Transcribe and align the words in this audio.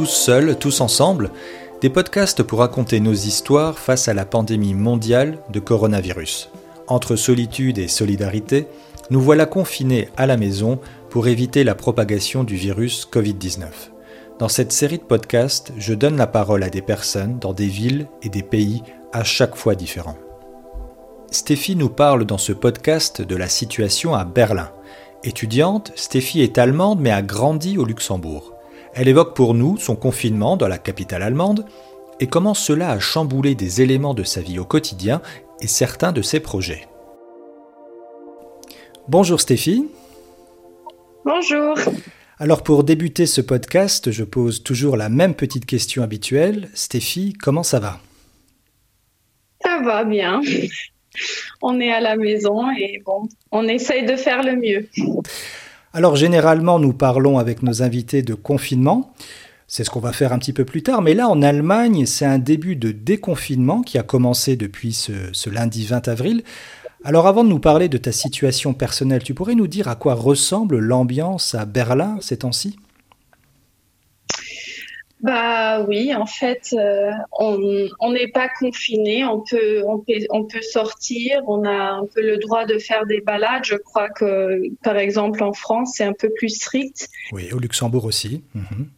tous 0.00 0.06
seuls, 0.06 0.56
tous 0.56 0.80
ensemble, 0.80 1.30
des 1.82 1.90
podcasts 1.90 2.42
pour 2.42 2.60
raconter 2.60 3.00
nos 3.00 3.12
histoires 3.12 3.78
face 3.78 4.08
à 4.08 4.14
la 4.14 4.24
pandémie 4.24 4.72
mondiale 4.72 5.40
de 5.50 5.60
coronavirus. 5.60 6.48
Entre 6.88 7.16
solitude 7.16 7.76
et 7.76 7.86
solidarité, 7.86 8.66
nous 9.10 9.20
voilà 9.20 9.44
confinés 9.44 10.08
à 10.16 10.24
la 10.24 10.38
maison 10.38 10.80
pour 11.10 11.28
éviter 11.28 11.64
la 11.64 11.74
propagation 11.74 12.44
du 12.44 12.56
virus 12.56 13.06
Covid-19. 13.12 13.66
Dans 14.38 14.48
cette 14.48 14.72
série 14.72 14.96
de 14.96 15.02
podcasts, 15.02 15.70
je 15.76 15.92
donne 15.92 16.16
la 16.16 16.26
parole 16.26 16.62
à 16.62 16.70
des 16.70 16.80
personnes 16.80 17.38
dans 17.38 17.52
des 17.52 17.66
villes 17.66 18.06
et 18.22 18.30
des 18.30 18.42
pays 18.42 18.82
à 19.12 19.22
chaque 19.22 19.54
fois 19.54 19.74
différents. 19.74 20.16
Stéphie 21.30 21.76
nous 21.76 21.90
parle 21.90 22.24
dans 22.24 22.38
ce 22.38 22.54
podcast 22.54 23.20
de 23.20 23.36
la 23.36 23.50
situation 23.50 24.14
à 24.14 24.24
Berlin. 24.24 24.70
Étudiante, 25.24 25.92
Stéphie 25.94 26.40
est 26.40 26.56
allemande 26.56 27.00
mais 27.02 27.10
a 27.10 27.20
grandi 27.20 27.76
au 27.76 27.84
Luxembourg. 27.84 28.54
Elle 28.94 29.08
évoque 29.08 29.36
pour 29.36 29.54
nous 29.54 29.76
son 29.76 29.94
confinement 29.94 30.56
dans 30.56 30.68
la 30.68 30.78
capitale 30.78 31.22
allemande 31.22 31.64
et 32.18 32.26
comment 32.26 32.54
cela 32.54 32.90
a 32.90 32.98
chamboulé 32.98 33.54
des 33.54 33.82
éléments 33.82 34.14
de 34.14 34.24
sa 34.24 34.40
vie 34.40 34.58
au 34.58 34.64
quotidien 34.64 35.22
et 35.60 35.66
certains 35.66 36.12
de 36.12 36.22
ses 36.22 36.40
projets. 36.40 36.88
Bonjour 39.08 39.40
Stéphie. 39.40 39.86
Bonjour. 41.24 41.76
Alors 42.38 42.62
pour 42.62 42.84
débuter 42.84 43.26
ce 43.26 43.40
podcast, 43.40 44.10
je 44.10 44.24
pose 44.24 44.62
toujours 44.62 44.96
la 44.96 45.08
même 45.08 45.34
petite 45.34 45.66
question 45.66 46.02
habituelle. 46.02 46.68
Stéphie, 46.74 47.32
comment 47.34 47.62
ça 47.62 47.78
va? 47.78 48.00
Ça 49.62 49.80
va 49.82 50.04
bien. 50.04 50.40
On 51.62 51.78
est 51.80 51.92
à 51.92 52.00
la 52.00 52.16
maison 52.16 52.70
et 52.70 53.02
bon, 53.04 53.28
on 53.52 53.68
essaye 53.68 54.06
de 54.06 54.16
faire 54.16 54.42
le 54.42 54.56
mieux. 54.56 54.88
Alors 55.92 56.14
généralement, 56.14 56.78
nous 56.78 56.92
parlons 56.92 57.38
avec 57.38 57.64
nos 57.64 57.82
invités 57.82 58.22
de 58.22 58.34
confinement. 58.34 59.12
C'est 59.66 59.82
ce 59.82 59.90
qu'on 59.90 59.98
va 59.98 60.12
faire 60.12 60.32
un 60.32 60.38
petit 60.38 60.52
peu 60.52 60.64
plus 60.64 60.84
tard. 60.84 61.02
Mais 61.02 61.14
là, 61.14 61.28
en 61.28 61.42
Allemagne, 61.42 62.06
c'est 62.06 62.24
un 62.24 62.38
début 62.38 62.76
de 62.76 62.92
déconfinement 62.92 63.82
qui 63.82 63.98
a 63.98 64.04
commencé 64.04 64.54
depuis 64.54 64.92
ce, 64.92 65.50
lundi 65.50 65.84
20 65.84 66.06
avril. 66.06 66.44
Alors 67.02 67.26
avant 67.26 67.42
de 67.42 67.48
nous 67.48 67.58
parler 67.58 67.88
de 67.88 67.98
ta 67.98 68.12
situation 68.12 68.72
personnelle, 68.72 69.24
tu 69.24 69.34
pourrais 69.34 69.56
nous 69.56 69.66
dire 69.66 69.88
à 69.88 69.96
quoi 69.96 70.14
ressemble 70.14 70.78
l'ambiance 70.78 71.54
à 71.56 71.64
Berlin 71.64 72.18
ces 72.20 72.38
temps-ci? 72.38 72.76
Bah 75.22 75.84
oui, 75.86 76.14
en 76.14 76.26
fait, 76.26 76.74
euh, 76.74 77.10
on 77.38 78.12
n'est 78.12 78.28
pas 78.28 78.48
confiné, 78.48 79.24
on 79.24 79.40
peut, 79.40 79.82
on, 79.86 79.98
peut, 79.98 80.14
on 80.30 80.44
peut 80.44 80.62
sortir, 80.62 81.42
on 81.46 81.64
a 81.64 81.92
un 81.92 82.06
peu 82.06 82.22
le 82.22 82.38
droit 82.38 82.64
de 82.64 82.78
faire 82.78 83.04
des 83.06 83.20
balades. 83.20 83.64
Je 83.64 83.76
crois 83.76 84.08
que, 84.08 84.62
par 84.82 84.96
exemple, 84.96 85.42
en 85.42 85.52
France, 85.52 85.92
c'est 85.96 86.04
un 86.04 86.14
peu 86.14 86.30
plus 86.30 86.48
strict. 86.48 87.08
Oui, 87.32 87.52
au 87.52 87.58
Luxembourg 87.58 88.06
aussi. 88.06 88.42
Mhm. 88.54 88.88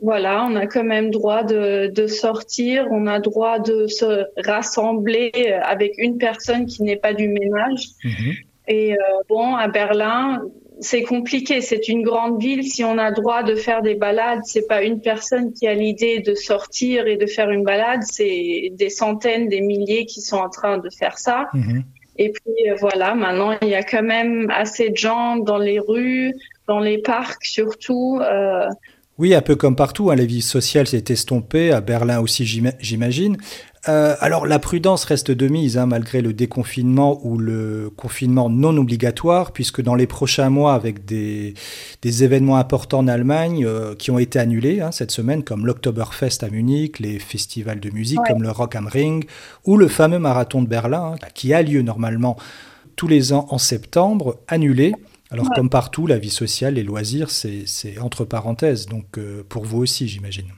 Voilà, 0.00 0.44
on 0.50 0.56
a 0.56 0.66
quand 0.66 0.82
même 0.82 1.12
droit 1.12 1.44
de, 1.44 1.86
de, 1.86 2.06
sortir, 2.08 2.88
on 2.90 3.06
a 3.06 3.20
droit 3.20 3.60
de 3.60 3.86
se 3.86 4.24
rassembler 4.44 5.30
avec 5.62 5.92
une 5.96 6.18
personne 6.18 6.66
qui 6.66 6.82
n'est 6.82 6.96
pas 6.96 7.14
du 7.14 7.28
ménage. 7.28 7.90
Mhm. 8.02 8.32
Et 8.66 8.94
euh, 8.94 8.96
bon, 9.28 9.54
à 9.54 9.68
Berlin, 9.68 10.42
c'est 10.82 11.02
compliqué. 11.02 11.60
C'est 11.60 11.88
une 11.88 12.02
grande 12.02 12.40
ville. 12.40 12.64
Si 12.64 12.84
on 12.84 12.98
a 12.98 13.10
droit 13.10 13.42
de 13.42 13.54
faire 13.54 13.82
des 13.82 13.94
balades, 13.94 14.40
c'est 14.44 14.66
pas 14.66 14.82
une 14.82 15.00
personne 15.00 15.52
qui 15.52 15.66
a 15.66 15.74
l'idée 15.74 16.20
de 16.20 16.34
sortir 16.34 17.06
et 17.06 17.16
de 17.16 17.26
faire 17.26 17.50
une 17.50 17.64
balade. 17.64 18.02
C'est 18.02 18.72
des 18.72 18.90
centaines, 18.90 19.48
des 19.48 19.60
milliers 19.60 20.06
qui 20.06 20.20
sont 20.20 20.36
en 20.36 20.50
train 20.50 20.78
de 20.78 20.88
faire 20.90 21.18
ça. 21.18 21.48
Mhm. 21.54 21.84
Et 22.18 22.30
puis 22.30 22.70
euh, 22.70 22.74
voilà, 22.78 23.14
maintenant 23.14 23.56
il 23.62 23.68
y 23.68 23.74
a 23.74 23.82
quand 23.82 24.02
même 24.02 24.50
assez 24.50 24.90
de 24.90 24.96
gens 24.96 25.36
dans 25.36 25.58
les 25.58 25.78
rues, 25.78 26.34
dans 26.68 26.80
les 26.80 26.98
parcs 26.98 27.44
surtout. 27.44 28.20
Euh, 28.20 28.68
oui, 29.18 29.34
un 29.34 29.40
peu 29.40 29.56
comme 29.56 29.76
partout, 29.76 30.10
hein, 30.10 30.16
la 30.16 30.24
vie 30.24 30.42
sociale 30.42 30.86
s'est 30.86 31.04
estompée, 31.08 31.70
à 31.70 31.80
Berlin 31.80 32.20
aussi 32.20 32.44
j'imagine. 32.44 33.36
Euh, 33.88 34.14
alors 34.20 34.46
la 34.46 34.60
prudence 34.60 35.02
reste 35.04 35.32
de 35.32 35.48
mise 35.48 35.76
hein, 35.76 35.86
malgré 35.86 36.20
le 36.20 36.32
déconfinement 36.32 37.18
ou 37.24 37.36
le 37.36 37.90
confinement 37.96 38.48
non 38.48 38.76
obligatoire, 38.76 39.52
puisque 39.52 39.82
dans 39.82 39.96
les 39.96 40.06
prochains 40.06 40.50
mois, 40.50 40.74
avec 40.74 41.04
des, 41.04 41.54
événements 42.04 42.58
importants 42.58 43.00
en 43.00 43.08
Allemagne 43.08 43.64
euh, 43.66 43.96
qui 43.96 44.12
ont 44.12 44.20
été 44.20 44.38
annulés 44.38 44.80
hein, 44.80 44.92
cette 44.92 45.10
semaine, 45.10 45.42
comme 45.42 45.66
l'Oktoberfest 45.66 46.42
à 46.42 46.48
Munich, 46.48 47.00
les 47.00 47.18
festivals 47.18 47.80
de 47.80 47.90
musique 47.90 48.20
comme 48.28 48.42
le 48.42 48.52
Rock 48.52 48.76
am 48.76 48.86
Ring, 48.86 49.24
ou 49.64 49.76
le 49.76 49.88
fameux 49.88 50.20
marathon 50.20 50.62
de 50.62 50.68
Berlin, 50.68 51.14
hein, 51.14 51.26
qui 51.34 51.52
a 51.52 51.62
lieu 51.62 51.82
normalement 51.82 52.36
tous 52.94 53.08
les 53.08 53.32
ans 53.32 53.46
en 53.50 53.58
septembre, 53.58 54.38
annulé. 54.46 54.92
Alors 55.30 55.50
comme 55.56 55.70
partout, 55.70 56.06
la 56.06 56.18
vie 56.18 56.30
sociale, 56.30 56.74
les 56.74 56.82
loisirs, 56.84 57.30
c'est 57.30 57.98
entre 58.00 58.24
parenthèses, 58.24 58.86
donc 58.86 59.18
euh, 59.18 59.42
pour 59.48 59.64
vous 59.64 59.78
aussi, 59.78 60.06
j'imagine. 60.06 60.52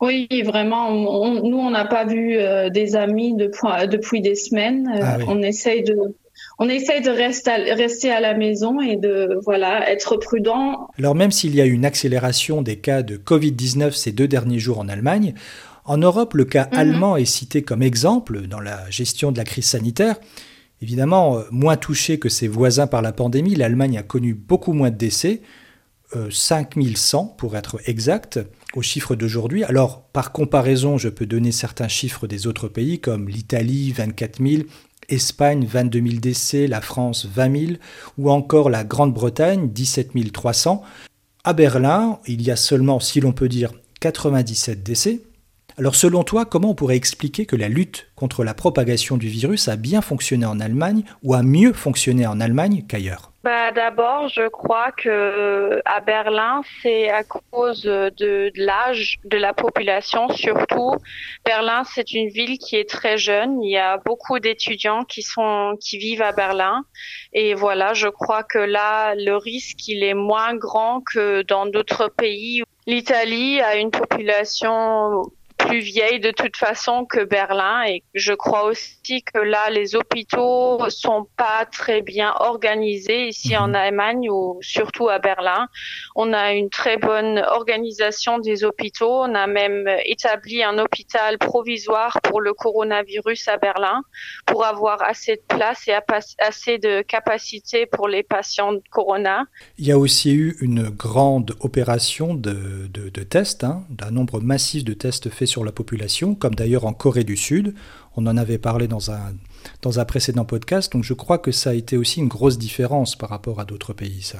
Oui, 0.00 0.28
vraiment. 0.44 0.92
nous, 0.92 1.58
on 1.58 1.70
n'a 1.70 1.84
pas 1.84 2.04
vu 2.04 2.36
euh, 2.36 2.70
des 2.70 2.94
amis 2.94 3.34
depuis, 3.34 4.20
des 4.20 4.36
semaines. 4.36 4.88
Euh, 4.94 5.00
ah 5.02 5.18
on 5.26 5.42
essaye 5.42 5.82
de, 5.82 5.96
on 6.58 6.68
essaye 6.68 7.02
de 7.02 7.10
rester 7.10 7.50
à, 7.50 7.74
rester 7.74 8.10
à 8.10 8.20
la 8.20 8.34
maison 8.34 8.80
et 8.80 8.96
de 8.96 9.40
voilà 9.44 9.90
être 9.90 10.16
prudent. 10.16 10.88
Alors 10.98 11.16
même 11.16 11.32
s'il 11.32 11.54
y 11.54 11.60
a 11.60 11.66
eu 11.66 11.72
une 11.72 11.84
accélération 11.84 12.62
des 12.62 12.76
cas 12.76 13.02
de 13.02 13.16
Covid-19 13.16 13.90
ces 13.90 14.12
deux 14.12 14.28
derniers 14.28 14.60
jours 14.60 14.78
en 14.78 14.88
Allemagne, 14.88 15.34
en 15.84 15.98
Europe, 15.98 16.34
le 16.34 16.44
cas 16.44 16.68
mhm. 16.70 16.78
allemand 16.78 17.16
est 17.16 17.24
cité 17.24 17.62
comme 17.62 17.82
exemple 17.82 18.42
dans 18.42 18.60
la 18.60 18.88
gestion 18.90 19.32
de 19.32 19.38
la 19.38 19.44
crise 19.44 19.66
sanitaire. 19.66 20.16
Évidemment, 20.80 21.38
euh, 21.38 21.42
moins 21.50 21.76
touché 21.76 22.20
que 22.20 22.28
ses 22.28 22.46
voisins 22.46 22.86
par 22.86 23.02
la 23.02 23.10
pandémie, 23.10 23.56
l'Allemagne 23.56 23.98
a 23.98 24.04
connu 24.04 24.32
beaucoup 24.32 24.72
moins 24.72 24.90
de 24.90 24.96
décès, 24.96 25.42
5100 26.30 27.34
pour 27.36 27.54
être 27.54 27.76
exact 27.84 28.40
chiffres 28.82 29.14
d'aujourd'hui. 29.14 29.64
Alors, 29.64 30.02
par 30.12 30.32
comparaison, 30.32 30.98
je 30.98 31.08
peux 31.08 31.26
donner 31.26 31.52
certains 31.52 31.88
chiffres 31.88 32.26
des 32.26 32.46
autres 32.46 32.68
pays 32.68 33.00
comme 33.00 33.28
l'Italie, 33.28 33.92
24 33.92 34.42
000, 34.46 34.62
Espagne, 35.08 35.66
22 35.66 36.00
000 36.00 36.20
décès, 36.20 36.66
la 36.66 36.80
France, 36.80 37.26
20 37.26 37.58
000, 37.58 37.72
ou 38.18 38.30
encore 38.30 38.70
la 38.70 38.84
Grande-Bretagne, 38.84 39.70
17 39.70 40.32
300. 40.32 40.82
À 41.44 41.52
Berlin, 41.52 42.18
il 42.26 42.42
y 42.42 42.50
a 42.50 42.56
seulement, 42.56 43.00
si 43.00 43.20
l'on 43.20 43.32
peut 43.32 43.48
dire, 43.48 43.72
97 44.00 44.82
décès. 44.82 45.22
Alors 45.78 45.94
selon 45.94 46.24
toi, 46.24 46.44
comment 46.44 46.70
on 46.70 46.74
pourrait 46.74 46.96
expliquer 46.96 47.46
que 47.46 47.54
la 47.54 47.68
lutte 47.68 48.08
contre 48.16 48.42
la 48.42 48.52
propagation 48.52 49.16
du 49.16 49.28
virus 49.28 49.68
a 49.68 49.76
bien 49.76 50.02
fonctionné 50.02 50.44
en 50.44 50.58
Allemagne 50.58 51.04
ou 51.22 51.34
a 51.34 51.42
mieux 51.44 51.72
fonctionné 51.72 52.26
en 52.26 52.40
Allemagne 52.40 52.84
qu'ailleurs? 52.88 53.30
Bah, 53.44 53.70
D'abord, 53.70 54.28
je 54.28 54.48
crois 54.48 54.90
que 54.90 55.08
euh, 55.08 55.80
à 55.84 56.00
Berlin, 56.00 56.62
c'est 56.82 57.10
à 57.10 57.22
cause 57.22 57.82
de, 57.82 58.50
l'âge 58.56 59.18
de 59.24 59.38
la 59.38 59.54
population 59.54 60.28
surtout. 60.30 60.96
Berlin, 61.46 61.84
c'est 61.84 62.12
une 62.12 62.28
ville 62.28 62.58
qui 62.58 62.74
est 62.74 62.88
très 62.88 63.16
jeune. 63.16 63.62
Il 63.62 63.70
y 63.70 63.78
a 63.78 63.98
beaucoup 63.98 64.40
d'étudiants 64.40 65.04
qui 65.04 65.22
sont 65.22 65.76
qui 65.80 65.96
vivent 65.96 66.22
à 66.22 66.32
Berlin. 66.32 66.82
Et 67.32 67.54
voilà, 67.54 67.94
je 67.94 68.08
crois 68.08 68.42
que 68.42 68.58
là, 68.58 69.14
le 69.14 69.36
risque, 69.36 69.86
il 69.86 70.02
est 70.02 70.14
moins 70.14 70.56
grand 70.56 71.02
que 71.02 71.42
dans 71.42 71.66
d'autres 71.66 72.08
pays. 72.08 72.64
L'Italie 72.88 73.60
a 73.60 73.76
une 73.76 73.92
population 73.92 75.22
plus 75.68 75.80
vieille 75.80 76.18
de 76.18 76.30
toute 76.30 76.56
façon 76.56 77.04
que 77.04 77.24
Berlin 77.24 77.84
et 77.86 78.02
je 78.14 78.32
crois 78.32 78.64
aussi 78.64 79.22
que 79.22 79.38
là 79.38 79.68
les 79.70 79.94
hôpitaux 79.94 80.88
sont 80.88 81.26
pas 81.36 81.66
très 81.70 82.00
bien 82.00 82.34
organisés 82.40 83.28
ici 83.28 83.54
en 83.56 83.68
mhm. 83.68 83.74
Allemagne 83.74 84.30
ou 84.30 84.58
surtout 84.62 85.08
à 85.08 85.18
Berlin. 85.18 85.68
On 86.16 86.32
a 86.32 86.52
une 86.52 86.70
très 86.70 86.96
bonne 86.96 87.38
organisation 87.38 88.38
des 88.38 88.64
hôpitaux. 88.64 89.22
On 89.26 89.34
a 89.34 89.46
même 89.46 89.88
établi 90.06 90.62
un 90.62 90.78
hôpital 90.78 91.36
provisoire 91.38 92.18
pour 92.22 92.40
le 92.40 92.54
coronavirus 92.54 93.48
à 93.48 93.58
Berlin 93.58 94.02
pour 94.46 94.64
avoir 94.64 95.02
assez 95.02 95.36
de 95.36 95.56
place 95.56 95.86
et 95.88 95.94
assez 96.38 96.78
de 96.78 97.02
capacité 97.02 97.86
pour 97.86 98.08
les 98.08 98.22
patients 98.22 98.72
de 98.72 98.82
corona. 98.90 99.44
Il 99.78 99.86
y 99.86 99.92
a 99.92 99.98
aussi 99.98 100.32
eu 100.32 100.56
une 100.60 100.88
grande 100.88 101.54
opération 101.60 102.34
de, 102.34 102.86
de, 102.88 103.10
de 103.10 103.22
tests, 103.22 103.64
hein, 103.64 103.84
d'un 103.90 104.10
nombre 104.10 104.40
massif 104.40 104.84
de 104.84 104.94
tests 104.94 105.28
faits 105.28 105.48
sur 105.48 105.57
la 105.64 105.72
population, 105.72 106.34
comme 106.34 106.54
d'ailleurs 106.54 106.84
en 106.84 106.92
Corée 106.92 107.24
du 107.24 107.36
Sud. 107.36 107.74
On 108.16 108.26
en 108.26 108.36
avait 108.36 108.58
parlé 108.58 108.88
dans 108.88 109.10
un, 109.10 109.34
dans 109.82 110.00
un 110.00 110.04
précédent 110.04 110.44
podcast, 110.44 110.92
donc 110.92 111.04
je 111.04 111.14
crois 111.14 111.38
que 111.38 111.52
ça 111.52 111.70
a 111.70 111.74
été 111.74 111.96
aussi 111.96 112.20
une 112.20 112.28
grosse 112.28 112.58
différence 112.58 113.16
par 113.16 113.30
rapport 113.30 113.60
à 113.60 113.64
d'autres 113.64 113.92
pays, 113.92 114.22
ça. 114.22 114.38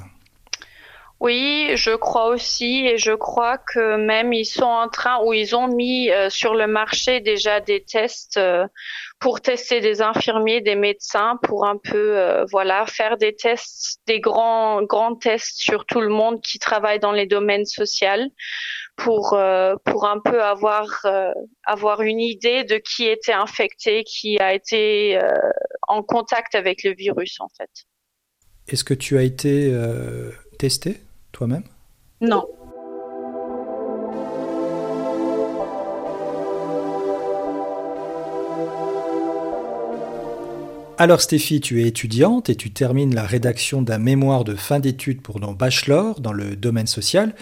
Oui, 1.20 1.72
je 1.74 1.96
crois 1.96 2.26
aussi, 2.26 2.86
et 2.86 2.96
je 2.96 3.10
crois 3.10 3.58
que 3.58 3.96
même 3.96 4.32
ils 4.32 4.44
sont 4.44 4.62
en 4.62 4.88
train, 4.88 5.20
ou 5.24 5.32
ils 5.32 5.56
ont 5.56 5.66
mis 5.66 6.10
euh, 6.10 6.30
sur 6.30 6.54
le 6.54 6.68
marché 6.68 7.20
déjà 7.20 7.58
des 7.58 7.82
tests 7.82 8.36
euh, 8.36 8.68
pour 9.18 9.40
tester 9.40 9.80
des 9.80 10.00
infirmiers, 10.00 10.60
des 10.60 10.76
médecins, 10.76 11.36
pour 11.42 11.66
un 11.66 11.76
peu, 11.76 12.16
euh, 12.16 12.44
voilà, 12.52 12.86
faire 12.86 13.16
des 13.16 13.34
tests, 13.34 14.00
des 14.06 14.20
grands, 14.20 14.84
grands 14.84 15.16
tests 15.16 15.58
sur 15.58 15.86
tout 15.86 16.00
le 16.00 16.08
monde 16.08 16.40
qui 16.40 16.60
travaille 16.60 17.00
dans 17.00 17.10
les 17.10 17.26
domaines 17.26 17.66
sociaux, 17.66 18.30
pour 18.94 19.38
pour 19.84 20.06
un 20.06 20.20
peu 20.20 20.42
avoir 20.42 21.06
avoir 21.64 22.02
une 22.02 22.20
idée 22.20 22.64
de 22.64 22.76
qui 22.76 23.06
était 23.06 23.32
infecté, 23.32 24.04
qui 24.04 24.38
a 24.38 24.54
été 24.54 25.20
en 25.86 26.02
contact 26.02 26.54
avec 26.54 26.82
le 26.84 26.94
virus 26.94 27.40
en 27.40 27.48
fait. 27.48 27.70
Est-ce 28.68 28.84
que 28.84 28.94
tu 28.94 29.16
as 29.18 29.22
été 29.22 29.72
testé? 30.58 31.00
toi-même 31.38 31.62
Non. 32.20 32.44
Alors 41.00 41.20
Stéphie, 41.20 41.60
tu 41.60 41.80
es 41.80 41.86
étudiante 41.86 42.50
et 42.50 42.56
tu 42.56 42.72
termines 42.72 43.14
la 43.14 43.22
rédaction 43.22 43.82
d'un 43.82 43.98
mémoire 43.98 44.42
de 44.42 44.56
fin 44.56 44.80
d'études 44.80 45.22
pour 45.22 45.38
ton 45.38 45.52
bachelor 45.52 46.20
dans 46.20 46.32
le 46.32 46.56
domaine 46.56 46.88
social. 46.88 47.36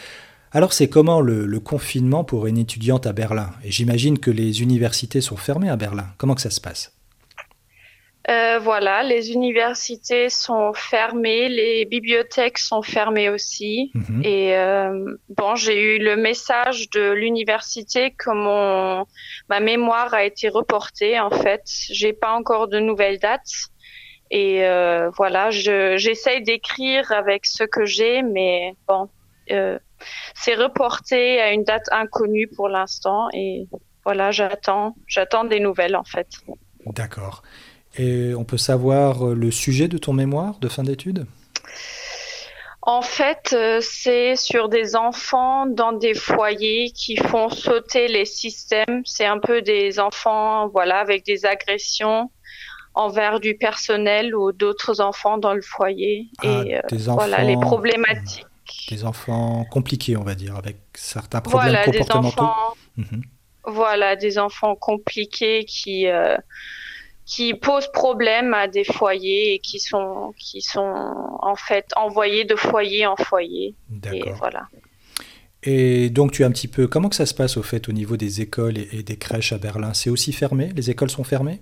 Alors 0.52 0.74
c'est 0.74 0.88
comment 0.88 1.22
le, 1.22 1.58
confinement 1.60 2.22
pour 2.22 2.46
une 2.46 2.58
étudiante 2.58 3.06
à 3.06 3.14
Berlin? 3.14 3.50
Et 3.64 3.70
j'imagine 3.70 4.18
que 4.18 4.30
les 4.30 4.60
universités 4.60 5.22
sont 5.22 5.36
fermées 5.36 5.70
à 5.70 5.76
Berlin. 5.76 6.06
Comment 6.18 6.34
que 6.34 6.42
ça 6.42 6.50
se 6.50 6.60
passe? 6.60 6.95
Euh, 8.28 8.58
voilà, 8.58 9.04
les 9.04 9.32
universités 9.32 10.28
sont 10.30 10.72
fermées, 10.74 11.48
les 11.48 11.84
bibliothèques 11.84 12.58
sont 12.58 12.82
fermées 12.82 13.28
aussi. 13.28 13.92
Mhm. 13.94 14.22
Et 14.24 14.56
euh, 14.56 15.16
bon, 15.28 15.54
j'ai 15.54 15.80
eu 15.80 15.98
le 15.98 16.16
message 16.16 16.90
de 16.90 17.12
l'université 17.12 18.10
que 18.10 18.30
mon 18.30 19.06
ma 19.48 19.60
mémoire 19.60 20.12
a 20.12 20.24
été 20.24 20.48
reportée. 20.48 21.20
En 21.20 21.30
fait, 21.30 21.62
j'ai 21.66 22.12
pas 22.12 22.32
encore 22.32 22.66
de 22.66 22.80
nouvelles 22.80 23.20
dates. 23.20 23.70
Et 24.32 24.66
euh, 24.66 25.08
voilà, 25.10 25.50
j'essaye 25.50 26.42
d'écrire 26.42 27.12
avec 27.12 27.46
ce 27.46 27.62
que 27.62 27.84
j'ai, 27.84 28.22
mais 28.22 28.74
bon, 28.88 29.08
c'est 30.34 30.54
reporté 30.56 31.40
à 31.40 31.52
une 31.52 31.62
date 31.62 31.86
inconnue 31.92 32.48
pour 32.48 32.68
l'instant. 32.68 33.28
Et 33.32 33.68
voilà, 34.04 34.32
j'attends, 34.32 34.96
j'attends 35.06 35.44
des 35.44 35.60
nouvelles 35.60 35.94
en 35.94 36.02
fait. 36.02 36.26
D'accord. 36.86 37.42
Et 37.98 38.34
on 38.34 38.44
peut 38.44 38.58
savoir 38.58 39.26
euh, 39.26 39.34
le 39.34 39.50
sujet 39.50 39.88
de 39.88 39.98
ton 39.98 40.12
mémoire 40.12 40.58
de 40.58 40.68
fin 40.68 40.82
d'études? 40.82 41.26
En 42.82 43.02
fait, 43.02 43.52
euh, 43.52 43.80
c'est 43.82 44.36
sur 44.36 44.68
des 44.68 44.94
enfants 44.94 45.66
dans 45.66 45.92
des 45.92 46.14
foyers 46.14 46.92
qui 46.92 47.16
font 47.16 47.48
sauter 47.48 48.06
les 48.06 48.24
systèmes. 48.24 49.02
C'est 49.04 49.26
un 49.26 49.38
peu 49.38 49.60
des 49.60 49.98
enfants, 49.98 50.68
voilà, 50.68 51.00
avec 51.00 51.24
des 51.24 51.46
agressions 51.46 52.30
envers 52.94 53.40
du 53.40 53.56
personnel 53.56 54.36
ou 54.36 54.52
d'autres 54.52 55.00
enfants 55.00 55.36
dans 55.36 55.52
le 55.52 55.62
foyer. 55.62 56.28
Ah, 56.38 56.46
et 56.46 56.76
euh, 56.76 56.80
voilà 57.08 57.42
les 57.42 57.56
problématiques. 57.56 58.46
Des 58.88 59.04
enfants 59.04 59.64
compliqués, 59.64 60.16
on 60.16 60.22
va 60.22 60.34
dire, 60.34 60.54
avec 60.54 60.76
certains 60.94 61.40
problèmes 61.40 61.70
voilà, 61.70 61.84
comportementaux. 61.84 62.30
Des 62.30 62.40
enfants, 62.40 62.74
mhm. 62.96 63.22
Voilà, 63.64 64.14
des 64.14 64.38
enfants 64.38 64.76
compliqués 64.76 65.64
qui 65.64 66.06
qui 67.26 67.54
posent 67.54 67.90
problème 67.92 68.54
à 68.54 68.68
des 68.68 68.84
foyers 68.84 69.54
et 69.54 69.58
qui 69.58 69.80
sont 69.80 70.32
qui 70.38 70.62
sont 70.62 71.12
en 71.42 71.56
fait 71.56 71.86
envoyés 71.96 72.44
de 72.44 72.54
foyer 72.54 73.04
en 73.06 73.16
foyer. 73.16 73.74
Et 74.12 74.30
voilà. 74.38 74.68
Et 75.64 76.08
donc 76.08 76.30
tu 76.30 76.44
as 76.44 76.46
un 76.46 76.52
petit 76.52 76.68
peu 76.68 76.86
comment 76.86 77.08
que 77.08 77.16
ça 77.16 77.26
se 77.26 77.34
passe 77.34 77.56
au 77.56 77.62
fait 77.64 77.88
au 77.88 77.92
niveau 77.92 78.16
des 78.16 78.40
écoles 78.40 78.78
et, 78.78 79.02
des 79.02 79.16
crèches 79.16 79.52
à 79.52 79.58
Berlin? 79.58 79.92
C'est 79.92 80.10
aussi 80.10 80.32
fermé? 80.32 80.70
Les 80.76 80.88
écoles 80.88 81.10
sont 81.10 81.24
fermées? 81.24 81.60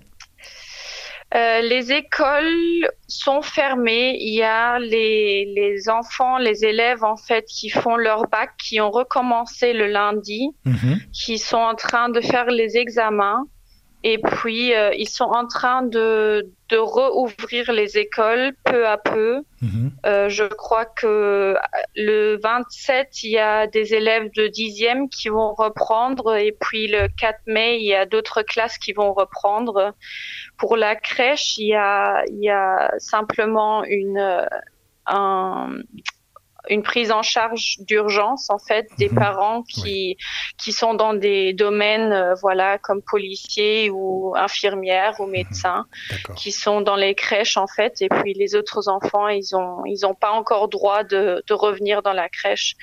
Euh, 1.33 1.61
les 1.61 1.91
écoles 1.91 2.87
sont 3.07 3.41
fermées. 3.41 4.17
Il 4.21 4.35
y 4.35 4.43
a 4.43 4.77
les, 4.77 5.45
les, 5.45 5.89
enfants, 5.89 6.37
les 6.37 6.63
élèves 6.63 7.03
en 7.03 7.17
fait 7.17 7.45
qui 7.45 7.69
font 7.69 7.95
leur 7.95 8.27
bac, 8.27 8.51
qui 8.63 8.79
ont 8.79 8.91
recommencé 8.91 9.73
le 9.73 9.87
lundi, 9.87 10.51
mhm. 10.65 10.99
qui 11.11 11.39
sont 11.39 11.57
en 11.57 11.73
train 11.73 12.09
de 12.09 12.21
faire 12.21 12.45
les 12.45 12.77
examens. 12.77 13.47
Et 14.07 14.19
puis, 14.19 14.75
euh, 14.75 14.93
ils 14.95 15.09
sont 15.09 15.25
en 15.25 15.47
train 15.47 15.81
de, 15.81 16.47
de 16.69 16.77
rouvrir 16.77 17.71
les 17.71 17.97
écoles 17.97 18.53
peu 18.63 18.87
à 18.87 18.99
peu. 18.99 19.41
Mhm. 19.63 19.91
Euh, 20.05 20.29
je 20.29 20.43
crois 20.43 20.85
que 20.85 21.55
le 21.95 22.37
27, 22.37 23.23
il 23.23 23.31
y 23.31 23.39
a 23.39 23.65
des 23.65 23.95
élèves 23.95 24.29
de 24.35 24.47
10e 24.47 25.09
qui 25.09 25.29
vont 25.29 25.55
reprendre. 25.55 26.35
Et 26.35 26.51
puis, 26.51 26.85
le 26.87 27.07
4 27.19 27.39
mai, 27.47 27.79
il 27.79 27.87
y 27.87 27.95
a 27.95 28.05
d'autres 28.05 28.43
classes 28.43 28.77
qui 28.77 28.93
vont 28.93 29.11
reprendre. 29.11 29.95
Pour 30.57 30.77
la 30.77 30.95
crèche, 30.95 31.57
il 31.57 31.69
y 31.69 31.73
a, 31.73 32.23
il 32.27 32.43
y 32.43 32.51
a 32.51 32.93
simplement 32.99 33.83
une, 33.85 34.45
un, 35.07 35.69
une 36.69 36.83
prise 36.83 37.11
en 37.11 37.21
charge 37.21 37.77
d'urgence 37.79 38.49
en 38.49 38.59
fait 38.59 38.87
des 38.97 39.09
mhm. 39.09 39.15
parents 39.15 39.63
qui 39.63 40.17
qui 40.57 40.71
sont 40.71 40.93
dans 40.93 41.13
des 41.13 41.53
domaines 41.53 42.11
euh, 42.11 42.33
voilà 42.41 42.77
comme 42.77 43.01
policiers 43.01 43.89
ou 43.89 44.33
infirmières 44.35 45.19
ou 45.19 45.25
mhm. 45.25 45.31
médecins 45.31 45.85
qui 46.35 46.51
sont 46.51 46.81
dans 46.81 46.95
les 46.95 47.15
crèches 47.15 47.57
en 47.57 47.67
fait 47.67 48.01
et 48.01 48.09
puis 48.09 48.33
les 48.33 48.55
autres 48.55 48.89
enfants 48.89 49.27
ils 49.27 49.55
ont 49.55 49.83
ils 49.85 50.05
ont 50.05 50.15
pas 50.15 50.31
encore 50.31 50.67
droit 50.69 51.03
de, 51.03 51.43
de 51.47 51.53
revenir 51.53 52.01
dans 52.01 52.13
la 52.13 52.29
crèche. 52.29 52.75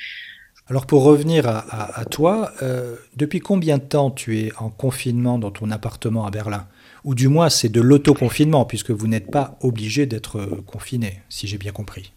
Alors 0.69 0.87
pour 0.87 1.02
revenir 1.02 1.49
à, 1.49 1.99
à, 1.99 2.05
toi, 2.05 2.52
euh, 2.62 2.96
depuis 3.17 3.40
combien 3.40 3.79
de 3.79 3.82
temps 3.82 4.11
tu 4.11 4.38
es 4.38 4.52
en 4.58 4.70
confinement 4.70 5.38
dans 5.38 5.50
ton 5.50 5.70
appartement 5.70 6.25
à 6.25 6.31
Berlin? 6.31 6.69
Ou 7.05 7.14
du 7.14 7.29
moins 7.29 7.49
c'est 7.50 7.69
de 7.69 7.81
l'autoconfinement 7.81 8.64
puisque 8.64 8.93
vous 8.93 9.08
n'êtes 9.08 9.31
pas 9.31 9.58
obligé 9.61 10.06
d'être 10.06 10.40
confiné, 10.67 11.23
si 11.29 11.49
j'ai 11.49 11.58
bien 11.58 11.73
compris. 11.73 12.12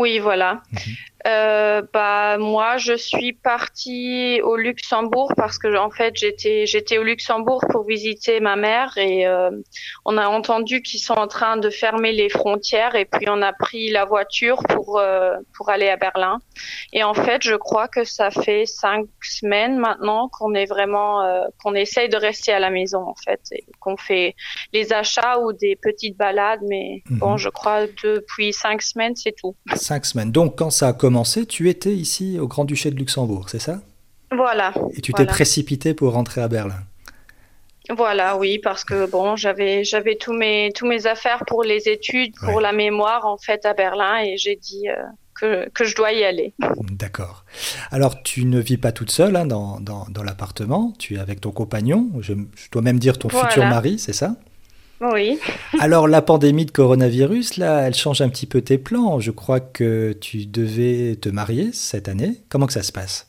Oui, 0.00 0.18
voilà. 0.18 0.62
Mhm. 0.72 0.94
Euh, 1.26 1.82
bah 1.92 2.38
moi, 2.38 2.78
je 2.78 2.94
suis 2.94 3.34
partie 3.34 4.40
au 4.42 4.56
Luxembourg 4.56 5.32
parce 5.36 5.58
que 5.58 5.76
en 5.76 5.90
fait, 5.90 6.16
j'étais 6.16 6.64
j'étais 6.66 6.96
au 6.96 7.02
Luxembourg 7.02 7.62
pour 7.70 7.84
visiter 7.84 8.40
ma 8.40 8.56
mère 8.56 8.96
et 8.96 9.26
euh, 9.26 9.50
on 10.06 10.16
a 10.16 10.26
entendu 10.28 10.80
qu'ils 10.80 11.00
sont 11.00 11.14
en 11.14 11.26
train 11.26 11.58
de 11.58 11.68
fermer 11.68 12.12
les 12.12 12.30
frontières 12.30 12.94
et 12.94 13.04
puis 13.04 13.26
on 13.28 13.42
a 13.42 13.52
pris 13.52 13.90
la 13.90 14.06
voiture 14.06 14.62
pour 14.68 14.98
euh, 14.98 15.36
pour 15.54 15.68
aller 15.68 15.88
à 15.88 15.96
Berlin. 15.96 16.38
Et 16.94 17.02
en 17.04 17.14
fait, 17.14 17.42
je 17.42 17.54
crois 17.54 17.88
que 17.88 18.04
ça 18.04 18.30
fait 18.30 18.64
cinq 18.64 19.06
semaines 19.20 19.76
maintenant 19.76 20.28
qu'on 20.28 20.54
est 20.54 20.66
vraiment 20.66 21.22
euh, 21.22 21.42
qu'on 21.62 21.74
essaye 21.74 22.08
de 22.08 22.16
rester 22.16 22.52
à 22.52 22.60
la 22.60 22.70
maison 22.70 23.02
en 23.06 23.14
fait, 23.14 23.40
qu'on 23.78 23.98
fait 23.98 24.34
les 24.72 24.94
achats 24.94 25.38
ou 25.40 25.52
des 25.52 25.76
petites 25.76 26.16
balades, 26.16 26.60
mais 26.66 27.02
bon, 27.10 27.32
mhm. 27.32 27.38
je 27.38 27.48
crois 27.50 27.86
depuis 28.02 28.54
cinq 28.54 28.80
semaines, 28.80 29.16
c'est 29.16 29.34
tout. 29.36 29.54
Cinq 29.90 30.06
semaines. 30.06 30.30
Donc 30.30 30.56
quand 30.56 30.70
ça 30.70 30.86
a 30.86 30.92
commencé, 30.92 31.46
tu 31.46 31.68
étais 31.68 31.90
ici 31.90 32.38
au 32.38 32.46
Grand-Duché 32.46 32.92
de 32.92 32.94
Luxembourg, 32.94 33.48
c'est 33.48 33.58
ça? 33.58 33.80
Voilà. 34.30 34.72
Et 34.94 35.00
tu 35.00 35.12
t'es 35.12 35.26
précipité 35.26 35.94
pour 35.94 36.12
rentrer 36.12 36.40
à 36.42 36.46
Berlin 36.46 36.78
voilà, 37.96 38.36
oui, 38.36 38.60
parce 38.62 38.84
que 38.84 39.10
bon, 39.10 39.34
j'avais 39.34 39.82
j'avais 39.82 40.14
tous 40.14 40.32
mes 40.32 40.70
tous 40.76 40.86
mes 40.86 41.08
affaires 41.08 41.42
pour 41.44 41.64
les 41.64 41.88
études, 41.88 42.36
pour 42.36 42.60
la 42.60 42.70
mémoire 42.72 43.26
en 43.26 43.36
fait 43.36 43.66
à 43.66 43.74
Berlin, 43.74 44.18
et 44.22 44.36
j'ai 44.36 44.54
dit 44.54 44.88
euh, 44.88 44.94
que, 45.34 45.68
que, 45.70 45.84
je 45.84 45.96
dois 45.96 46.12
y 46.12 46.22
aller. 46.22 46.52
D'accord. 46.92 47.44
Alors 47.90 48.22
tu 48.22 48.44
ne 48.44 48.60
vis 48.60 48.76
pas 48.76 48.92
toute 48.92 49.10
seule 49.10 49.34
hein, 49.34 49.44
dans, 49.44 49.80
dans, 49.80 50.06
dans 50.08 50.22
l'appartement, 50.22 50.92
tu 51.00 51.16
es 51.16 51.18
avec 51.18 51.40
ton 51.40 51.50
compagnon, 51.50 52.10
je, 52.20 52.34
dois 52.70 52.82
même 52.82 53.00
dire 53.00 53.18
ton 53.18 53.28
futur 53.28 53.66
mari, 53.66 53.98
c'est 53.98 54.12
ça? 54.12 54.36
Oui. 55.00 55.40
Alors 55.78 56.08
la 56.08 56.20
pandémie 56.20 56.66
de 56.66 56.70
coronavirus, 56.70 57.56
là, 57.56 57.86
elle 57.86 57.94
change 57.94 58.20
un 58.20 58.28
petit 58.28 58.46
peu 58.46 58.60
tes 58.60 58.78
plans. 58.78 59.18
Je 59.18 59.30
crois 59.30 59.60
que 59.60 60.12
tu 60.12 60.46
devais 60.46 61.16
te 61.16 61.28
marier 61.28 61.70
cette 61.72 62.08
année. 62.08 62.42
Comment 62.48 62.66
que 62.66 62.72
ça 62.72 62.82
se 62.82 62.92
passe? 62.92 63.26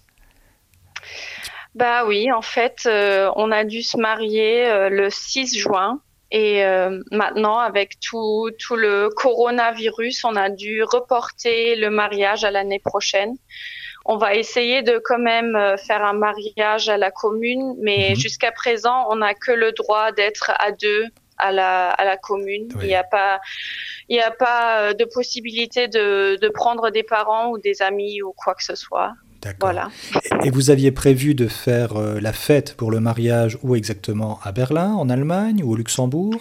Bah 1.73 2.05
oui, 2.05 2.31
en 2.31 2.41
fait, 2.41 2.83
euh, 2.85 3.31
on 3.37 3.51
a 3.51 3.63
dû 3.63 3.81
se 3.81 3.97
marier 3.97 4.67
euh, 4.67 4.89
le 4.89 5.09
6 5.09 5.57
juin. 5.57 6.01
Et 6.29 6.63
euh, 6.63 7.01
maintenant, 7.11 7.59
avec 7.59 7.99
tout, 7.99 8.51
tout 8.59 8.75
le 8.75 9.09
coronavirus, 9.09 10.23
on 10.25 10.35
a 10.35 10.49
dû 10.49 10.83
reporter 10.83 11.75
le 11.75 11.89
mariage 11.89 12.43
à 12.43 12.51
l'année 12.51 12.79
prochaine. 12.79 13.35
On 14.05 14.17
va 14.17 14.35
essayer 14.35 14.81
de 14.81 14.99
quand 15.03 15.19
même 15.19 15.57
faire 15.85 16.03
un 16.03 16.13
mariage 16.13 16.89
à 16.89 16.97
la 16.97 17.11
commune, 17.11 17.75
mais 17.79 18.09
mhm. 18.11 18.15
jusqu'à 18.15 18.51
présent, 18.51 19.05
on 19.09 19.17
n'a 19.17 19.33
que 19.33 19.51
le 19.51 19.73
droit 19.73 20.11
d'être 20.11 20.51
à 20.57 20.71
deux 20.71 21.05
à 21.41 21.51
la, 21.51 21.89
à 21.89 22.03
la 22.05 22.17
commune. 22.17 22.69
Il 22.81 22.87
n'y 22.87 22.95
a 22.95 23.03
pas, 23.03 23.41
il 24.07 24.15
n'y 24.15 24.21
a 24.21 24.31
pas 24.31 24.61
euh, 24.79 24.93
de 24.93 25.05
possibilité 25.05 25.87
de, 25.87 26.37
de 26.39 26.49
prendre 26.49 26.91
des 26.91 27.03
parents 27.03 27.49
ou 27.51 27.57
des 27.57 27.81
amis 27.81 28.21
ou 28.21 28.33
quoi 28.41 28.53
que 28.55 28.63
ce 28.63 28.75
soit. 28.75 29.11
Voilà. 29.59 29.89
Et 30.43 30.51
vous 30.51 30.69
aviez 30.69 30.91
prévu 30.91 31.33
de 31.33 31.47
faire 31.47 31.91
euh, 31.97 32.19
la 32.21 32.31
fête 32.31 32.77
pour 32.77 32.91
le 32.91 32.99
mariage 32.99 33.57
où 33.63 33.75
exactement? 33.75 34.39
À 34.43 34.51
Berlin, 34.51 34.93
en 34.93 35.09
Allemagne 35.09 35.63
ou 35.63 35.71
au 35.71 35.75
Luxembourg? 35.75 36.35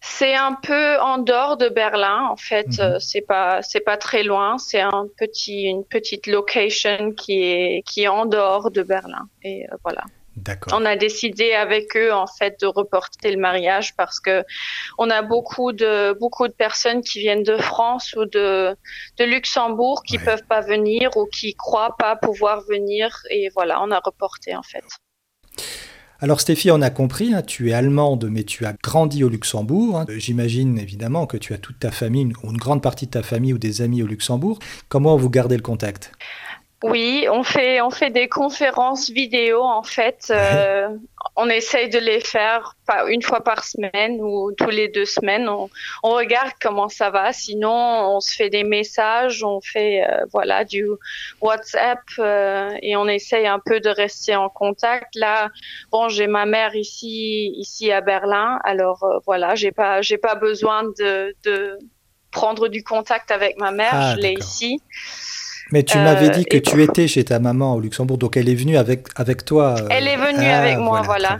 C'est 0.00 0.34
un 0.34 0.54
peu 0.54 0.98
en 1.00 1.18
dehors 1.18 1.56
de 1.58 1.68
Berlin, 1.68 2.28
en 2.30 2.36
fait. 2.36 2.78
Euh, 2.78 2.98
c'est 3.00 3.20
pas, 3.20 3.60
c'est 3.60 3.80
pas 3.80 3.98
très 3.98 4.22
loin. 4.22 4.56
C'est 4.56 4.80
un 4.80 5.06
petit, 5.18 5.62
une 5.64 5.84
petite 5.84 6.26
location 6.26 7.12
qui 7.12 7.42
est, 7.42 7.82
qui 7.86 8.04
est 8.04 8.08
en 8.08 8.24
dehors 8.24 8.70
de 8.70 8.82
Berlin. 8.82 9.28
Et 9.42 9.66
voilà. 9.82 10.04
On 10.72 10.84
a 10.84 10.96
décidé 10.96 11.52
avec 11.52 11.96
eux 11.96 12.12
en 12.12 12.26
fait 12.26 12.60
de 12.60 12.66
reporter 12.66 13.30
le 13.30 13.38
mariage 13.38 13.94
parce 13.96 14.20
que 14.20 14.44
on 14.98 15.10
a 15.10 15.22
beaucoup 15.22 15.72
de 15.72 16.16
beaucoup 16.18 16.48
de 16.48 16.52
personnes 16.52 17.02
qui 17.02 17.20
viennent 17.20 17.44
de 17.44 17.56
France 17.56 18.14
ou 18.16 18.24
de 18.24 18.76
de 19.18 19.24
Luxembourg 19.24 20.02
qui 20.06 20.18
peuvent 20.18 20.46
pas 20.48 20.60
venir 20.60 21.16
ou 21.16 21.26
qui 21.26 21.54
croient 21.54 21.96
pas 21.98 22.16
pouvoir 22.16 22.62
venir 22.68 23.22
et 23.30 23.48
voilà, 23.54 23.82
on 23.82 23.90
a 23.90 24.00
reporté 24.04 24.56
en 24.56 24.62
fait. 24.62 24.84
Alors 26.20 26.40
Stéphie, 26.40 26.70
on 26.70 26.80
a 26.80 26.90
compris, 26.90 27.34
hein, 27.34 27.42
tu 27.42 27.70
es 27.70 27.74
allemande, 27.74 28.28
mais 28.30 28.44
tu 28.44 28.64
as 28.64 28.72
grandi 28.82 29.24
au 29.24 29.28
Luxembourg. 29.28 29.98
Hein. 29.98 30.06
J'imagine 30.16 30.78
évidemment 30.78 31.26
que 31.26 31.36
tu 31.36 31.52
as 31.52 31.58
toute 31.58 31.78
ta 31.78 31.90
famille, 31.90 32.32
ou 32.42 32.50
une 32.50 32.56
grande 32.56 32.82
partie 32.82 33.06
de 33.06 33.10
ta 33.10 33.22
famille 33.22 33.52
ou 33.52 33.58
des 33.58 33.82
amis 33.82 34.02
au 34.02 34.06
Luxembourg. 34.06 34.58
Comment 34.88 35.16
vous 35.16 35.28
gardez 35.28 35.56
le 35.56 35.62
contact? 35.62 36.12
Oui, 36.84 37.26
on 37.30 37.42
fait 37.42 37.80
on 37.80 37.88
fait 37.88 38.10
des 38.10 38.28
conférences 38.28 39.08
vidéo 39.08 39.62
en 39.62 39.82
fait. 39.82 40.32
Euh, 40.44 40.88
on 41.36 41.48
essaye 41.48 41.88
de 41.88 41.98
les 41.98 42.20
faire 42.20 42.76
une 43.08 43.22
fois 43.22 43.42
par 43.42 43.64
semaine 43.64 44.20
ou 44.20 44.52
tous 44.52 44.70
les 44.70 44.88
deux 44.88 45.06
semaines. 45.06 45.48
On, 45.48 45.68
regarde 46.02 46.52
comment 46.60 46.88
ça 46.88 47.10
va. 47.10 47.32
Sinon, 47.32 47.70
on 47.70 48.20
se 48.20 48.34
fait 48.34 48.50
des 48.50 48.62
messages, 48.62 49.42
on 49.42 49.60
fait 49.60 50.04
euh, 50.04 50.24
voilà 50.32 50.64
du 50.64 50.86
WhatsApp 51.40 52.00
euh, 52.18 52.70
et 52.82 52.96
on 52.96 53.08
essaye 53.08 53.46
un 53.46 53.58
peu 53.58 53.80
de 53.80 53.88
rester 53.88 54.36
en 54.36 54.48
contact. 54.48 55.14
Là, 55.14 55.48
bon, 55.90 56.08
j'ai 56.08 56.26
ma 56.26 56.46
mère 56.46 56.74
ici 56.76 57.52
ici 57.56 57.90
à 57.90 58.00
Berlin, 58.00 58.60
alors 58.64 59.22
voilà, 59.24 59.54
j'ai 59.54 59.72
pas 59.72 60.02
j'ai 60.02 60.18
pas 60.18 60.34
besoin 60.34 60.84
de, 60.98 61.34
de 61.44 61.78
prendre 62.30 62.68
du 62.68 62.84
contact 62.84 63.30
avec 63.30 63.58
ma 63.58 63.70
mère. 63.70 63.94
Ah, 63.94 64.14
je 64.14 64.20
l'ai 64.20 64.34
ici. 64.34 64.80
Mais 65.74 65.82
tu 65.82 65.98
m'avais 65.98 66.30
dit 66.30 66.44
que 66.44 66.58
euh, 66.58 66.60
tu 66.60 66.80
étais 66.84 67.08
chez 67.08 67.24
ta 67.24 67.40
maman 67.40 67.74
au 67.74 67.80
Luxembourg, 67.80 68.16
donc 68.16 68.36
elle 68.36 68.48
est 68.48 68.54
venue 68.54 68.76
avec, 68.76 69.08
avec 69.16 69.44
toi. 69.44 69.74
Euh, 69.76 69.88
elle 69.90 70.06
est 70.06 70.16
venue 70.16 70.46
ah, 70.46 70.60
avec 70.60 70.78
moi, 70.78 71.02
voilà. 71.02 71.38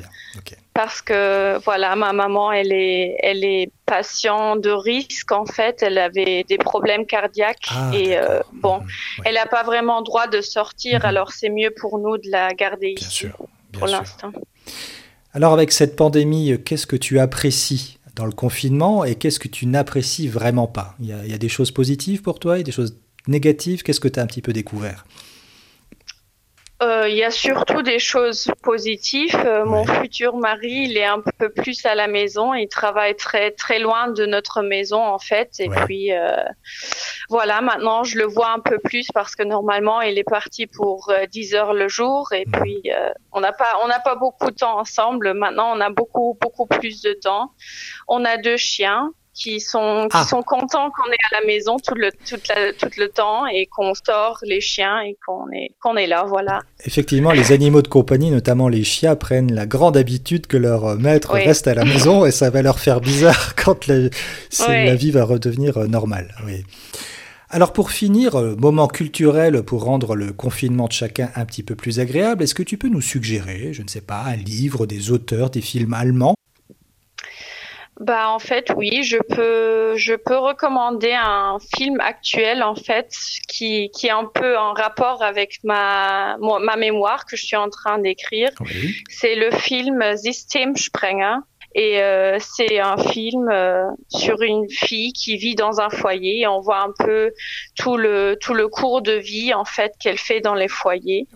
Parce 0.72 1.00
que 1.00 1.56
voilà, 1.64 1.94
ma 1.94 2.12
maman, 2.12 2.50
elle 2.50 2.72
est, 2.72 3.16
elle 3.22 3.44
est 3.44 3.70
patient 3.86 4.56
de 4.56 4.70
risque 4.70 5.30
en 5.30 5.46
fait. 5.46 5.84
Elle 5.84 5.98
avait 5.98 6.44
des 6.48 6.58
problèmes 6.58 7.06
cardiaques 7.06 7.68
ah, 7.70 7.92
et 7.94 8.18
euh, 8.18 8.40
bon, 8.54 8.78
mhm, 8.78 8.88
elle 9.24 9.34
n'a 9.34 9.46
pas 9.46 9.62
vraiment 9.62 10.02
droit 10.02 10.26
de 10.26 10.40
sortir. 10.40 10.98
Mhm. 10.98 11.06
Alors 11.06 11.30
c'est 11.30 11.48
mieux 11.48 11.70
pour 11.70 12.00
nous 12.00 12.18
de 12.18 12.28
la 12.28 12.52
garder 12.54 12.96
ici 12.98 13.28
pour 13.70 13.86
l'instant. 13.86 14.32
Alors 15.32 15.52
avec 15.52 15.70
cette 15.70 15.94
pandémie, 15.94 16.60
qu'est-ce 16.64 16.88
que 16.88 16.96
tu 16.96 17.20
apprécies 17.20 18.00
dans 18.16 18.26
le 18.26 18.32
confinement 18.32 19.04
et 19.04 19.14
qu'est-ce 19.14 19.38
que 19.38 19.48
tu 19.48 19.66
n'apprécies 19.66 20.26
vraiment 20.26 20.66
pas? 20.66 20.96
Il 20.98 21.06
y, 21.06 21.12
a, 21.12 21.24
il 21.24 21.30
y, 21.30 21.34
a, 21.34 21.38
des 21.38 21.48
choses 21.48 21.70
positives 21.70 22.22
pour 22.22 22.40
toi 22.40 22.58
et 22.58 22.64
des 22.64 22.72
choses 22.72 22.96
négative 23.26 23.82
Qu'est-ce 23.82 24.00
que 24.00 24.08
tu 24.08 24.20
as 24.20 24.22
un 24.22 24.26
petit 24.26 24.42
peu 24.42 24.52
découvert? 24.52 25.04
Euh, 26.82 27.08
il 27.08 27.16
y 27.16 27.22
a 27.22 27.30
surtout 27.30 27.82
des 27.82 27.98
choses 27.98 28.50
positives. 28.62 29.36
Euh, 29.36 29.64
mon 29.64 29.84
futur 29.86 30.36
mari, 30.36 30.86
il 30.88 30.96
est 30.98 31.04
un 31.04 31.22
peu 31.38 31.48
plus 31.48 31.86
à 31.86 31.94
la 31.94 32.08
maison. 32.08 32.52
Il 32.52 32.68
travaille 32.68 33.14
très 33.16 33.52
très 33.52 33.78
loin 33.78 34.08
de 34.08 34.26
notre 34.26 34.60
maison 34.60 35.02
en 35.02 35.18
fait. 35.18 35.52
Et 35.60 35.68
puis 35.68 36.12
euh, 36.12 36.42
voilà, 37.30 37.60
maintenant 37.60 38.02
je 38.02 38.18
le 38.18 38.24
vois 38.24 38.50
un 38.50 38.58
peu 38.58 38.78
plus 38.78 39.06
parce 39.14 39.36
que 39.36 39.44
normalement 39.44 40.02
il 40.02 40.18
est 40.18 40.28
parti 40.28 40.66
pour 40.66 41.12
10 41.30 41.54
heures 41.54 41.74
le 41.74 41.88
jour. 41.88 42.32
Et 42.32 42.44
mhm. 42.44 42.52
puis 42.60 42.82
on 43.32 43.40
n'a 43.40 43.52
pas 43.52 43.78
on 43.84 43.88
n'a 43.88 44.00
pas 44.00 44.16
beaucoup 44.16 44.50
de 44.50 44.56
temps 44.56 44.78
ensemble. 44.78 45.32
Maintenant 45.32 45.76
on 45.76 45.80
a 45.80 45.90
beaucoup 45.90 46.36
beaucoup 46.40 46.66
plus 46.66 47.02
de 47.02 47.12
temps. 47.12 47.52
On 48.08 48.24
a 48.24 48.36
deux 48.36 48.56
chiens 48.56 49.12
qui 49.34 49.60
sont 49.60 50.06
qui 50.10 50.16
ah. 50.16 50.24
sont 50.24 50.42
contents 50.42 50.90
qu'on 50.90 51.10
est 51.10 51.24
à 51.32 51.40
la 51.40 51.46
maison 51.46 51.76
tout 51.76 51.94
le 51.94 52.10
tout, 52.12 52.36
tout 52.36 52.90
le 52.98 53.08
temps 53.08 53.46
et 53.46 53.66
qu'on 53.66 53.92
sort 53.94 54.38
les 54.42 54.60
chiens 54.60 55.00
et 55.00 55.16
qu'on 55.26 55.50
est 55.50 55.72
qu'on 55.82 55.96
est 55.96 56.06
là 56.06 56.24
voilà. 56.26 56.60
Effectivement, 56.84 57.32
les 57.32 57.52
animaux 57.52 57.82
de 57.82 57.88
compagnie, 57.88 58.30
notamment 58.30 58.68
les 58.68 58.84
chiens, 58.84 59.16
prennent 59.16 59.52
la 59.52 59.66
grande 59.66 59.96
habitude 59.96 60.46
que 60.46 60.56
leur 60.56 60.96
maître 60.96 61.32
reste 61.32 61.66
à 61.66 61.74
la 61.74 61.84
maison 61.84 62.24
et 62.24 62.30
ça 62.30 62.50
va 62.50 62.62
leur 62.62 62.78
faire 62.78 63.00
bizarre 63.00 63.54
quand 63.62 63.86
la, 63.86 64.08
la 64.68 64.94
vie 64.94 65.10
va 65.10 65.24
redevenir 65.24 65.78
euh, 65.78 65.86
normale. 65.86 66.34
Oui. 66.46 66.64
Alors 67.50 67.72
pour 67.72 67.92
finir, 67.92 68.34
euh, 68.34 68.56
moment 68.56 68.88
culturel 68.88 69.62
pour 69.62 69.84
rendre 69.84 70.16
le 70.16 70.32
confinement 70.32 70.86
de 70.86 70.92
chacun 70.92 71.30
un 71.36 71.44
petit 71.44 71.62
peu 71.62 71.76
plus 71.76 72.00
agréable, 72.00 72.42
est-ce 72.42 72.54
que 72.54 72.64
tu 72.64 72.78
peux 72.78 72.88
nous 72.88 73.00
suggérer, 73.00 73.72
je 73.72 73.82
ne 73.82 73.88
sais 73.88 74.00
pas, 74.00 74.22
un 74.22 74.36
livre, 74.36 74.86
des 74.86 75.12
auteurs, 75.12 75.50
des 75.50 75.60
films 75.60 75.94
allemands 75.94 76.34
bah 78.00 78.30
en 78.30 78.40
fait 78.40 78.72
oui, 78.76 79.04
je 79.04 79.18
peux 79.18 79.96
je 79.96 80.14
peux 80.14 80.36
recommander 80.36 81.12
un 81.12 81.58
film 81.76 82.00
actuel 82.00 82.62
en 82.62 82.74
fait 82.74 83.14
qui 83.48 83.90
qui 83.90 84.08
est 84.08 84.10
un 84.10 84.24
peu 84.24 84.58
en 84.58 84.72
rapport 84.72 85.22
avec 85.22 85.60
ma 85.62 86.36
ma 86.38 86.76
mémoire 86.76 87.24
que 87.24 87.36
je 87.36 87.44
suis 87.44 87.56
en 87.56 87.70
train 87.70 87.98
d'écrire. 87.98 88.50
C'est 89.08 89.36
le 89.36 89.50
film 89.52 90.02
Systemsprenger 90.16 91.36
et 91.74 92.00
euh, 92.00 92.38
c'est 92.38 92.78
un 92.78 92.96
film 92.96 93.48
euh, 93.50 93.90
sur 94.08 94.40
une 94.42 94.70
fille 94.70 95.12
qui 95.12 95.36
vit 95.36 95.56
dans 95.56 95.80
un 95.80 95.90
foyer 95.90 96.42
et 96.42 96.46
on 96.46 96.60
voit 96.60 96.80
un 96.80 96.92
peu 96.96 97.32
tout 97.74 97.96
le 97.96 98.36
tout 98.40 98.54
le 98.54 98.68
cours 98.68 99.02
de 99.02 99.12
vie 99.12 99.52
en 99.52 99.64
fait 99.64 99.92
qu'elle 99.98 100.18
fait 100.18 100.40
dans 100.40 100.54
les 100.54 100.68
foyers. 100.68 101.26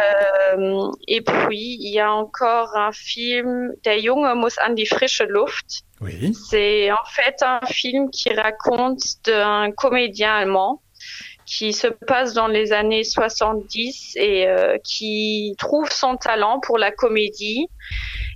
Euh, 0.00 0.90
et 1.06 1.20
puis, 1.20 1.76
il 1.78 1.92
y 1.92 2.00
a 2.00 2.10
encore 2.10 2.74
un 2.74 2.92
film, 2.92 3.72
Der 3.84 3.98
Junge 3.98 4.34
muss 4.36 4.56
an 4.58 4.72
die 4.74 4.86
frische 4.86 5.24
Luft. 5.28 5.82
Oui. 6.00 6.32
C'est 6.32 6.90
en 6.90 7.04
fait 7.10 7.42
un 7.42 7.60
film 7.66 8.10
qui 8.10 8.32
raconte 8.32 9.02
d'un 9.26 9.70
comédien 9.72 10.34
allemand 10.34 10.80
qui 11.44 11.74
se 11.74 11.88
passe 11.88 12.32
dans 12.32 12.46
les 12.46 12.72
années 12.72 13.04
70 13.04 14.16
et 14.16 14.46
qui 14.82 15.54
trouve 15.58 15.90
son 15.90 16.16
talent 16.16 16.60
pour 16.60 16.78
la 16.78 16.90
comédie. 16.90 17.68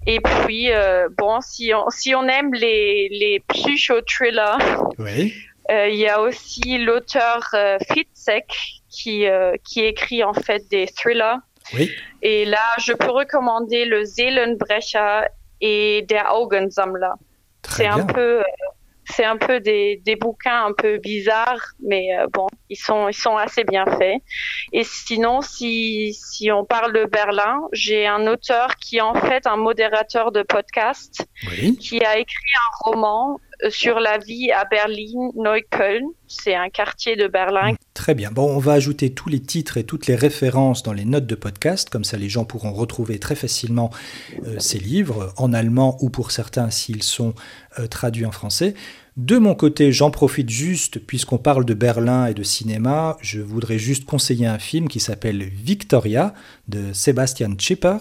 Et 0.06 0.20
puis, 0.20 0.72
euh, 0.72 1.08
bon, 1.16 1.40
si 1.40 1.72
on, 1.74 1.90
si 1.90 2.14
on 2.14 2.28
aime 2.28 2.52
les, 2.54 3.08
les 3.10 3.42
psycho-thrillers, 3.48 4.58
oui. 4.98 5.34
euh, 5.70 5.88
il 5.88 5.96
y 5.96 6.08
a 6.08 6.20
aussi 6.20 6.78
l'auteur 6.78 7.48
euh, 7.54 7.78
Fitzek 7.92 8.46
qui, 8.88 9.26
euh, 9.26 9.54
qui 9.64 9.80
écrit 9.84 10.22
en 10.22 10.32
fait 10.32 10.62
des 10.70 10.86
thrillers. 10.86 11.38
Oui. 11.74 11.90
Et 12.22 12.44
là, 12.44 12.64
je 12.78 12.92
peux 12.92 13.10
recommander 13.10 13.84
le 13.84 14.04
Seelenbrecher 14.04 15.22
et 15.60 16.04
Der 16.08 16.32
Augensammler. 16.34 17.14
C'est 17.68 17.86
un 17.86 18.06
peu, 18.06 18.40
euh, 18.40 18.44
c'est 19.10 19.24
un 19.24 19.36
peu 19.36 19.58
des, 19.60 20.00
des, 20.04 20.14
bouquins 20.14 20.66
un 20.66 20.72
peu 20.72 20.98
bizarres, 20.98 21.72
mais 21.80 22.16
euh, 22.16 22.26
bon, 22.32 22.46
ils 22.70 22.76
sont, 22.76 23.08
ils 23.08 23.14
sont 23.14 23.36
assez 23.36 23.64
bien 23.64 23.84
faits. 23.86 24.22
Et 24.72 24.84
sinon, 24.84 25.40
si, 25.40 26.14
si 26.14 26.50
on 26.50 26.64
parle 26.64 26.92
de 26.92 27.04
Berlin, 27.04 27.60
j'ai 27.72 28.06
un 28.06 28.26
auteur 28.26 28.76
qui 28.76 28.96
est 28.96 29.02
en 29.02 29.14
fait 29.14 29.46
un 29.46 29.56
modérateur 29.56 30.32
de 30.32 30.42
podcast, 30.42 31.26
oui. 31.50 31.76
qui 31.76 32.04
a 32.04 32.18
écrit 32.18 32.52
un 32.56 32.90
roman 32.90 33.40
euh, 33.64 33.70
sur 33.70 34.00
la 34.00 34.18
vie 34.18 34.50
à 34.50 34.64
Berlin, 34.64 35.30
Neukölln. 35.34 36.04
C'est 36.26 36.54
un 36.54 36.68
quartier 36.68 37.16
de 37.16 37.26
Berlin. 37.26 37.74
Très 37.94 38.14
bien. 38.14 38.30
Bon, 38.30 38.54
on 38.54 38.58
va 38.58 38.72
ajouter 38.72 39.12
tous 39.12 39.28
les 39.28 39.40
titres 39.40 39.76
et 39.76 39.84
toutes 39.84 40.06
les 40.06 40.16
références 40.16 40.82
dans 40.82 40.92
les 40.92 41.04
notes 41.04 41.26
de 41.26 41.34
podcast. 41.34 41.88
Comme 41.88 42.04
ça, 42.04 42.16
les 42.16 42.28
gens 42.28 42.44
pourront 42.44 42.72
retrouver 42.72 43.18
très 43.18 43.36
facilement 43.36 43.90
euh, 44.44 44.58
ces 44.58 44.78
livres, 44.78 45.32
en 45.36 45.52
allemand 45.52 45.96
ou 46.00 46.10
pour 46.10 46.30
certains 46.30 46.70
s'ils 46.70 47.02
sont 47.02 47.34
euh, 47.78 47.86
traduits 47.86 48.26
en 48.26 48.32
français. 48.32 48.74
De 49.16 49.38
mon 49.38 49.54
côté, 49.54 49.92
j'en 49.92 50.10
profite 50.10 50.50
juste, 50.50 50.98
puisqu'on 50.98 51.38
parle 51.38 51.64
de 51.64 51.72
Berlin 51.72 52.26
et 52.26 52.34
de 52.34 52.42
cinéma, 52.42 53.16
je 53.22 53.40
voudrais 53.40 53.78
juste 53.78 54.04
conseiller 54.04 54.44
un 54.44 54.58
film 54.58 54.88
qui 54.88 55.00
s'appelle 55.00 55.42
Victoria 55.42 56.34
de 56.68 56.92
Sebastian 56.92 57.54
Schipper. 57.58 57.96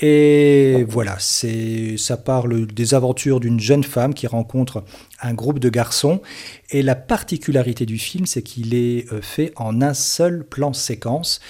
Et 0.00 0.84
voilà, 0.88 1.18
ça 1.20 2.16
parle 2.16 2.66
des 2.66 2.94
aventures 2.94 3.38
d'une 3.38 3.60
jeune 3.60 3.84
femme 3.84 4.12
qui 4.12 4.26
rencontre 4.26 4.82
un 5.22 5.34
groupe 5.34 5.60
de 5.60 5.68
garçons. 5.68 6.20
Et 6.70 6.82
la 6.82 6.96
particularité 6.96 7.86
du 7.86 7.98
film, 7.98 8.26
c'est 8.26 8.42
qu'il 8.42 8.74
est 8.74 9.06
euh, 9.12 9.22
fait 9.22 9.52
en 9.54 9.80
un 9.80 9.94
seul 9.94 10.44
plan 10.44 10.72
séquence. 10.72 11.40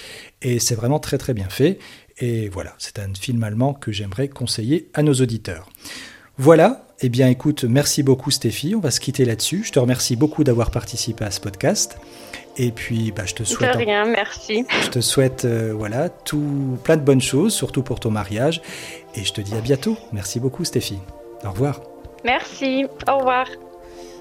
Et 0.43 0.59
c'est 0.59 0.75
vraiment 0.75 0.99
très 0.99 1.17
très 1.17 1.33
bien 1.33 1.49
fait. 1.49 1.79
Et 2.19 2.49
voilà, 2.49 2.75
c'est 2.77 2.99
un 2.99 3.11
film 3.19 3.41
allemand 3.41 3.73
que 3.73 3.91
j'aimerais 3.91 4.27
conseiller 4.27 4.91
à 4.93 5.01
nos 5.01 5.15
auditeurs. 5.15 5.67
Voilà, 6.37 6.85
eh 7.01 7.09
bien 7.09 7.27
écoute, 7.27 7.63
merci 7.63 8.03
beaucoup 8.03 8.31
Stéphie, 8.31 8.75
on 8.75 8.79
va 8.79 8.91
se 8.91 8.99
quitter 8.99 9.25
là-dessus. 9.25 9.63
Je 9.65 9.71
te 9.71 9.79
remercie 9.79 10.15
beaucoup 10.15 10.43
d'avoir 10.43 10.71
participé 10.71 11.25
à 11.25 11.31
ce 11.31 11.39
podcast. 11.39 11.97
Et 12.57 12.71
puis, 12.71 13.11
bah, 13.11 13.23
je 13.25 13.33
te 13.33 13.43
souhaite. 13.43 13.73
De 13.73 13.77
rien, 13.77 14.05
merci. 14.05 14.65
Je 14.83 14.89
te 14.89 14.99
souhaite, 14.99 15.45
euh, 15.45 15.73
voilà, 15.75 16.09
tout, 16.09 16.77
plein 16.83 16.97
de 16.97 17.01
bonnes 17.01 17.21
choses, 17.21 17.53
surtout 17.53 17.81
pour 17.81 17.99
ton 17.99 18.11
mariage. 18.11 18.61
Et 19.15 19.23
je 19.23 19.33
te 19.33 19.41
dis 19.41 19.55
à 19.55 19.61
bientôt. 19.61 19.97
Merci 20.11 20.39
beaucoup, 20.39 20.65
Stéphie. 20.65 20.99
Au 21.45 21.51
revoir. 21.51 21.81
Merci. 22.23 22.85
Au 23.07 23.17
revoir. 23.17 23.47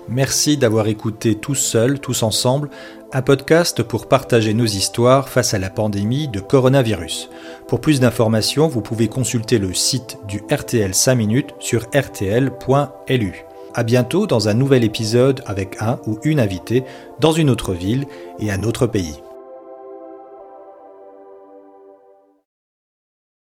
Merci 0.09 0.57
d'avoir 0.57 0.89
écouté 0.89 1.35
tous 1.37 1.55
seuls, 1.55 2.01
tous 2.01 2.23
ensemble, 2.23 2.71
un 3.13 3.23
podcast 3.23 3.83
pour 3.83 4.07
partager 4.07 4.55
nos 4.55 4.67
histoires 4.67 5.29
face 5.29 5.55
à 5.55 5.59
la 5.59 5.71
pandémie 5.71 6.29
de 6.29 6.41
coronavirus. 6.41 7.29
Pour 7.69 7.81
plus 7.81 8.01
d'informations, 8.01 8.69
vous 8.69 8.81
pouvez 8.81 9.09
consulter 9.09 9.59
le 9.59 9.75
site 9.75 10.19
du 10.27 10.43
RTL 10.51 10.95
5 10.95 11.15
minutes 11.15 11.55
sur 11.59 11.83
rtl.lu. 11.95 13.45
À 13.75 13.85
bientôt 13.85 14.27
dans 14.27 14.49
un 14.49 14.55
nouvel 14.55 14.83
épisode 14.83 15.43
avec 15.47 15.77
un 15.81 16.01
ou 16.07 16.19
une 16.25 16.41
invitée 16.41 16.85
dans 17.21 17.33
une 17.33 17.51
autre 17.51 17.73
ville 17.73 18.07
et 18.41 18.51
un 18.51 18.65
autre 18.65 18.87
pays. 18.87 19.21